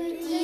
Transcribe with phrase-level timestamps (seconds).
[0.00, 0.39] Petit